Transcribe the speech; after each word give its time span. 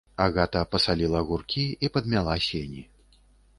Агата 0.23 0.63
пасаліла 0.71 1.21
гуркі 1.29 1.67
і 1.87 1.93
падмяла 1.99 2.35
сені. 2.49 2.81